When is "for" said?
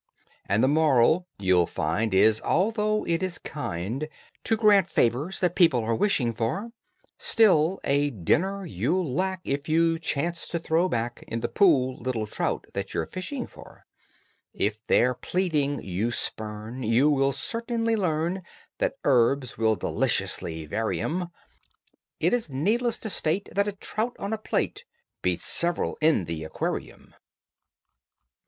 6.33-6.71, 13.45-13.85